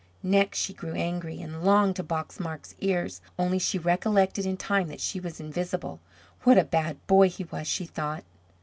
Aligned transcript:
Next 0.23 0.57
she 0.57 0.73
grew 0.73 0.95
angry, 0.95 1.41
and 1.43 1.61
longed 1.63 1.97
to 1.97 2.03
box 2.03 2.39
Marc's 2.39 2.73
ears, 2.79 3.21
only 3.37 3.59
she 3.59 3.77
recollected 3.77 4.47
in 4.47 4.57
time 4.57 4.87
that 4.87 4.99
she 4.99 5.19
was 5.19 5.39
invisible. 5.39 5.99
What 6.41 6.57
a 6.57 6.63
bad 6.63 6.97
boy 7.05 7.29
he 7.29 7.43
was, 7.43 7.67
she 7.67 7.85
thought. 7.85 8.23